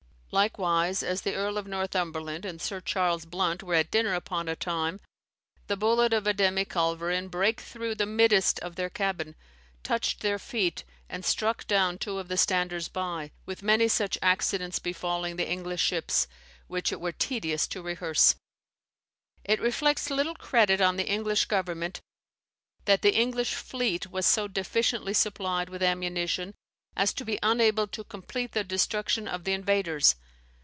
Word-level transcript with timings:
Likewise, 0.33 1.03
as 1.03 1.23
the 1.23 1.35
Earle 1.35 1.57
of 1.57 1.67
Northumberland 1.67 2.45
and 2.45 2.61
Sir 2.61 2.79
Charles 2.79 3.25
Blunt 3.25 3.61
were 3.61 3.75
at 3.75 3.91
dinner 3.91 4.13
upon 4.13 4.47
a 4.47 4.55
time, 4.55 5.01
the 5.67 5.75
bullet 5.75 6.13
of 6.13 6.25
a 6.25 6.31
demy 6.31 6.63
culverin 6.63 7.27
brake 7.27 7.59
thorow 7.59 7.93
the 7.93 8.05
middest 8.05 8.57
of 8.61 8.77
their 8.77 8.89
cabben, 8.89 9.35
touched 9.83 10.21
their 10.21 10.39
feet, 10.39 10.85
and 11.09 11.25
strooke 11.25 11.67
downe 11.67 11.97
two 11.97 12.17
of 12.17 12.29
the 12.29 12.37
standers 12.37 12.87
by, 12.87 13.29
with 13.45 13.61
many 13.61 13.89
such 13.89 14.17
accidents 14.21 14.79
befalling 14.79 15.35
the 15.35 15.49
English 15.49 15.81
shippes, 15.85 16.27
which 16.67 16.93
it 16.93 17.01
were 17.01 17.11
tedious 17.11 17.67
to 17.67 17.81
rehearse." 17.81 18.35
It 19.43 19.59
reflects 19.59 20.09
little 20.09 20.35
credit 20.35 20.79
on 20.79 20.95
the 20.95 21.09
English 21.09 21.43
Government 21.47 21.99
that 22.85 23.01
the 23.01 23.13
English 23.19 23.53
fleet 23.53 24.09
was 24.09 24.25
so 24.25 24.47
deficiently 24.47 25.13
supplied 25.13 25.67
with 25.67 25.83
ammunition, 25.83 26.53
as 26.93 27.13
to 27.13 27.23
be 27.23 27.39
unable 27.41 27.87
to 27.87 28.03
complete 28.03 28.51
the 28.51 28.65
destruction 28.65 29.25
of 29.25 29.45
the 29.45 29.53
invaders. 29.53 30.15